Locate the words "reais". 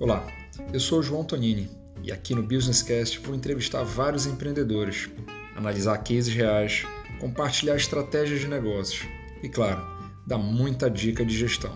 6.32-6.86